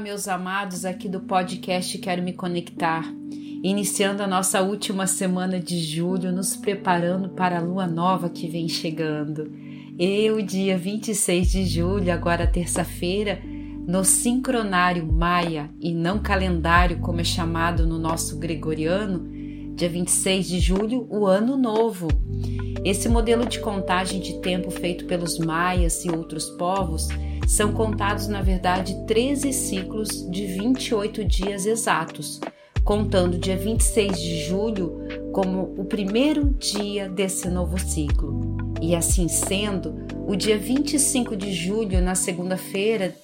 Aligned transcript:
meus 0.00 0.26
amados 0.26 0.86
aqui 0.86 1.08
do 1.10 1.20
podcast 1.20 1.98
Quero 1.98 2.22
Me 2.22 2.32
Conectar. 2.32 3.04
Iniciando 3.62 4.22
a 4.22 4.26
nossa 4.26 4.62
última 4.62 5.06
semana 5.06 5.60
de 5.60 5.78
julho, 5.78 6.32
nos 6.32 6.56
preparando 6.56 7.28
para 7.28 7.58
a 7.58 7.62
lua 7.62 7.86
nova 7.86 8.30
que 8.30 8.48
vem 8.48 8.66
chegando. 8.66 9.52
Eu, 9.98 10.40
dia 10.40 10.78
26 10.78 11.50
de 11.50 11.66
julho, 11.66 12.10
agora 12.10 12.46
terça-feira, 12.46 13.42
no 13.86 14.02
sincronário 14.02 15.04
maia 15.04 15.68
e 15.78 15.92
não 15.92 16.18
calendário, 16.18 17.00
como 17.00 17.20
é 17.20 17.24
chamado 17.24 17.86
no 17.86 17.98
nosso 17.98 18.38
gregoriano, 18.38 19.28
dia 19.74 19.90
26 19.90 20.48
de 20.48 20.60
julho, 20.60 21.06
o 21.10 21.26
ano 21.26 21.58
novo. 21.58 22.08
Esse 22.84 23.08
modelo 23.08 23.44
de 23.44 23.60
contagem 23.60 24.20
de 24.20 24.40
tempo 24.40 24.70
feito 24.70 25.04
pelos 25.04 25.38
maias 25.38 26.04
e 26.04 26.10
outros 26.10 26.48
povos 26.50 27.08
são 27.46 27.72
contados, 27.72 28.26
na 28.26 28.40
verdade, 28.40 29.04
13 29.06 29.52
ciclos 29.52 30.08
de 30.30 30.46
28 30.46 31.24
dias 31.24 31.66
exatos, 31.66 32.40
contando 32.82 33.38
dia 33.38 33.56
26 33.56 34.18
de 34.18 34.44
julho 34.44 34.98
como 35.32 35.74
o 35.76 35.84
primeiro 35.84 36.54
dia 36.58 37.08
desse 37.08 37.48
novo 37.48 37.78
ciclo. 37.78 38.56
E 38.80 38.94
assim 38.94 39.28
sendo, 39.28 39.94
o 40.26 40.34
dia 40.34 40.56
25 40.56 41.36
de 41.36 41.52
julho, 41.52 42.00
na 42.00 42.14
segunda-feira, 42.14 43.14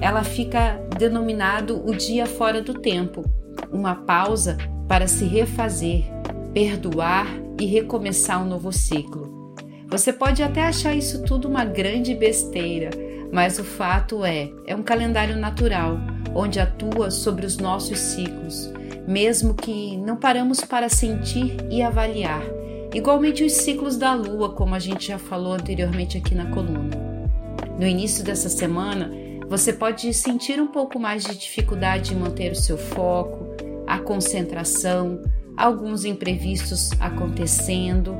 ela 0.00 0.24
fica 0.24 0.80
denominado 0.96 1.82
o 1.86 1.94
dia 1.94 2.24
fora 2.24 2.62
do 2.62 2.72
tempo, 2.74 3.24
uma 3.70 3.94
pausa 3.94 4.56
para 4.88 5.06
se 5.06 5.24
refazer, 5.24 6.04
perdoar 6.54 7.45
e 7.58 7.66
recomeçar 7.66 8.42
um 8.42 8.48
novo 8.48 8.72
ciclo. 8.72 9.54
Você 9.88 10.12
pode 10.12 10.42
até 10.42 10.62
achar 10.62 10.94
isso 10.94 11.22
tudo 11.22 11.48
uma 11.48 11.64
grande 11.64 12.14
besteira, 12.14 12.90
mas 13.32 13.58
o 13.58 13.64
fato 13.64 14.24
é, 14.24 14.50
é 14.66 14.74
um 14.74 14.82
calendário 14.82 15.36
natural, 15.36 15.98
onde 16.34 16.60
atua 16.60 17.10
sobre 17.10 17.46
os 17.46 17.56
nossos 17.56 17.98
ciclos, 17.98 18.70
mesmo 19.06 19.54
que 19.54 19.96
não 19.96 20.16
paramos 20.16 20.60
para 20.60 20.88
sentir 20.88 21.56
e 21.70 21.82
avaliar. 21.82 22.42
Igualmente 22.94 23.44
os 23.44 23.52
ciclos 23.52 23.96
da 23.96 24.14
lua, 24.14 24.50
como 24.50 24.74
a 24.74 24.78
gente 24.78 25.08
já 25.08 25.18
falou 25.18 25.52
anteriormente 25.52 26.18
aqui 26.18 26.34
na 26.34 26.46
coluna. 26.46 26.90
No 27.78 27.86
início 27.86 28.24
dessa 28.24 28.48
semana, 28.48 29.10
você 29.48 29.72
pode 29.72 30.12
sentir 30.12 30.60
um 30.60 30.66
pouco 30.66 30.98
mais 30.98 31.24
de 31.24 31.36
dificuldade 31.36 32.12
em 32.12 32.16
manter 32.16 32.52
o 32.52 32.56
seu 32.56 32.76
foco, 32.76 33.46
a 33.86 33.98
concentração, 33.98 35.22
alguns 35.56 36.04
imprevistos 36.04 36.90
acontecendo, 37.00 38.16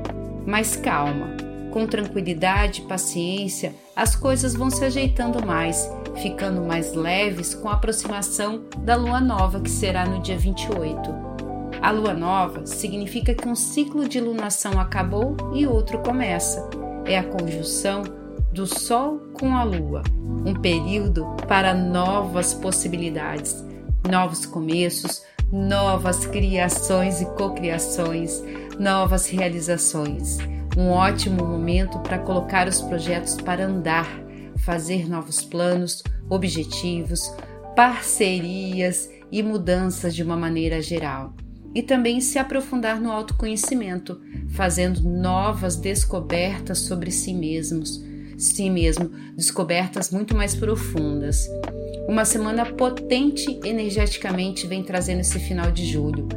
mas 0.46 0.76
calma, 0.76 1.36
com 1.70 1.86
tranquilidade 1.86 2.80
e 2.80 2.84
paciência, 2.86 3.74
as 3.94 4.16
coisas 4.16 4.54
vão 4.54 4.70
se 4.70 4.84
ajeitando 4.84 5.44
mais, 5.44 5.90
ficando 6.22 6.62
mais 6.62 6.94
leves 6.94 7.54
com 7.54 7.68
a 7.68 7.74
aproximação 7.74 8.64
da 8.78 8.96
lua 8.96 9.20
nova, 9.20 9.60
que 9.60 9.70
será 9.70 10.06
no 10.06 10.22
dia 10.22 10.38
28. 10.38 11.26
A 11.82 11.90
lua 11.90 12.14
nova 12.14 12.64
significa 12.64 13.34
que 13.34 13.46
um 13.46 13.54
ciclo 13.54 14.08
de 14.08 14.18
lunação 14.20 14.80
acabou 14.80 15.36
e 15.54 15.66
outro 15.66 15.98
começa. 15.98 16.66
É 17.04 17.18
a 17.18 17.24
conjunção 17.24 18.02
do 18.52 18.66
Sol 18.66 19.20
com 19.34 19.54
a 19.54 19.62
Lua, 19.62 20.02
um 20.46 20.54
período 20.54 21.26
para 21.46 21.74
novas 21.74 22.54
possibilidades, 22.54 23.62
novos 24.08 24.46
começos, 24.46 25.22
novas 25.52 26.26
criações 26.26 27.20
e 27.20 27.26
cocriações, 27.26 28.42
novas 28.78 29.26
realizações. 29.26 30.38
Um 30.76 30.90
ótimo 30.90 31.44
momento 31.44 31.98
para 32.00 32.18
colocar 32.18 32.68
os 32.68 32.82
projetos 32.82 33.36
para 33.36 33.64
andar, 33.64 34.08
fazer 34.58 35.08
novos 35.08 35.42
planos, 35.42 36.02
objetivos, 36.28 37.32
parcerias 37.74 39.08
e 39.30 39.42
mudanças 39.42 40.14
de 40.14 40.22
uma 40.22 40.36
maneira 40.36 40.82
geral. 40.82 41.34
E 41.74 41.82
também 41.82 42.20
se 42.20 42.38
aprofundar 42.38 43.00
no 43.00 43.12
autoconhecimento, 43.12 44.20
fazendo 44.48 45.00
novas 45.02 45.76
descobertas 45.76 46.78
sobre 46.78 47.10
si 47.10 47.34
mesmos, 47.34 48.02
si 48.36 48.68
mesmo, 48.70 49.10
descobertas 49.36 50.10
muito 50.10 50.36
mais 50.36 50.54
profundas. 50.54 51.48
Uma 52.08 52.24
semana 52.24 52.64
potente 52.64 53.58
energeticamente 53.64 54.66
vem 54.66 54.82
trazendo 54.82 55.20
esse 55.20 55.38
final 55.38 55.70
de 55.70 55.86
julho. 55.86 56.28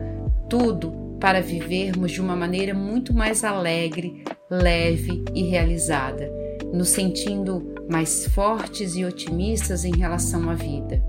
Tudo 0.49 1.17
para 1.19 1.41
vivermos 1.41 2.11
de 2.11 2.21
uma 2.21 2.35
maneira 2.35 2.73
muito 2.73 3.13
mais 3.13 3.43
alegre, 3.43 4.23
leve 4.49 5.23
e 5.35 5.43
realizada, 5.43 6.31
nos 6.73 6.89
sentindo 6.89 7.75
mais 7.89 8.25
fortes 8.27 8.95
e 8.95 9.03
otimistas 9.03 9.83
em 9.83 9.95
relação 9.95 10.49
à 10.49 10.55
vida. 10.55 11.03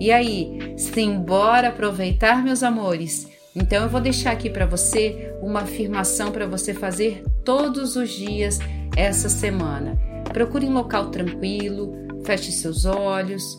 E 0.00 0.10
aí, 0.10 0.74
simbora 0.76 1.68
aproveitar, 1.68 2.42
meus 2.42 2.62
amores? 2.62 3.28
Então 3.54 3.82
eu 3.82 3.88
vou 3.88 4.00
deixar 4.00 4.32
aqui 4.32 4.48
para 4.48 4.66
você 4.66 5.32
uma 5.42 5.60
afirmação 5.60 6.32
para 6.32 6.46
você 6.46 6.72
fazer 6.72 7.22
todos 7.44 7.96
os 7.96 8.10
dias 8.10 8.58
essa 8.96 9.28
semana. 9.28 10.11
Procure 10.32 10.66
um 10.66 10.72
local 10.72 11.10
tranquilo, 11.10 11.92
feche 12.24 12.50
seus 12.50 12.84
olhos, 12.84 13.56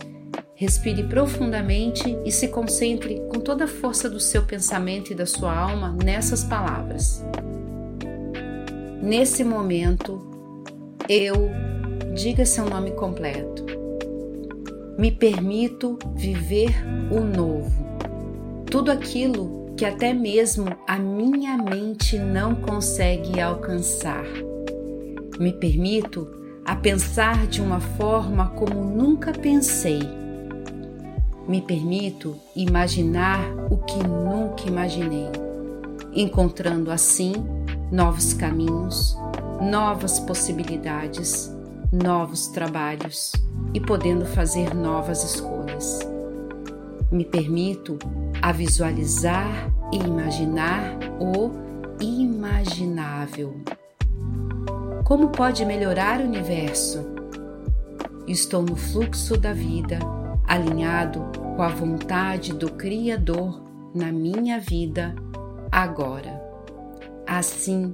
respire 0.55 1.03
profundamente 1.03 2.17
e 2.25 2.31
se 2.31 2.47
concentre 2.47 3.21
com 3.31 3.39
toda 3.39 3.65
a 3.65 3.67
força 3.67 4.09
do 4.09 4.19
seu 4.19 4.43
pensamento 4.45 5.11
e 5.11 5.15
da 5.15 5.25
sua 5.25 5.55
alma 5.55 5.95
nessas 6.03 6.43
palavras. 6.43 7.23
Nesse 9.01 9.43
momento, 9.43 10.21
eu, 11.09 11.51
diga 12.13 12.45
seu 12.45 12.69
nome 12.69 12.91
completo. 12.91 13.65
Me 14.97 15.11
permito 15.11 15.99
viver 16.15 16.71
o 17.11 17.19
novo. 17.19 17.83
Tudo 18.65 18.91
aquilo 18.91 19.73
que 19.75 19.85
até 19.85 20.13
mesmo 20.13 20.67
a 20.87 20.97
minha 20.97 21.57
mente 21.57 22.17
não 22.17 22.55
consegue 22.55 23.41
alcançar. 23.41 24.23
Me 25.39 25.51
permito 25.51 26.42
a 26.65 26.75
pensar 26.75 27.45
de 27.47 27.61
uma 27.61 27.79
forma 27.79 28.49
como 28.51 28.83
nunca 28.83 29.31
pensei. 29.31 29.99
Me 31.47 31.61
permito 31.61 32.37
imaginar 32.55 33.41
o 33.69 33.77
que 33.77 34.01
nunca 34.01 34.63
imaginei, 34.65 35.29
encontrando 36.13 36.89
assim 36.89 37.33
novos 37.91 38.33
caminhos, 38.33 39.17
novas 39.61 40.19
possibilidades, 40.19 41.51
novos 41.91 42.47
trabalhos 42.47 43.33
e 43.73 43.79
podendo 43.79 44.25
fazer 44.25 44.73
novas 44.73 45.23
escolhas. 45.23 45.99
Me 47.11 47.25
permito 47.25 47.99
a 48.41 48.51
visualizar 48.51 49.71
e 49.91 49.97
imaginar 49.97 50.97
o 51.19 51.51
imaginável. 51.99 53.53
Como 55.03 55.29
pode 55.29 55.65
melhorar 55.65 56.21
o 56.21 56.23
universo? 56.23 57.05
Estou 58.25 58.61
no 58.61 58.75
fluxo 58.75 59.37
da 59.37 59.51
vida, 59.51 59.99
alinhado 60.47 61.19
com 61.55 61.61
a 61.61 61.67
vontade 61.67 62.53
do 62.53 62.71
Criador 62.71 63.61
na 63.93 64.13
minha 64.13 64.61
vida 64.61 65.13
agora. 65.69 66.41
Assim 67.27 67.93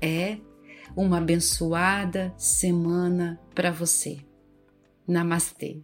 é 0.00 0.38
uma 0.96 1.18
abençoada 1.18 2.32
semana 2.36 3.40
para 3.52 3.72
você. 3.72 4.18
Namastê. 5.08 5.82